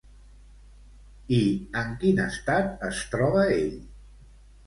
I 1.37 1.39
en 1.81 1.91
quin 2.03 2.21
estat 2.25 2.83
es 2.89 3.01
troba 3.13 3.43
ell? 3.59 3.77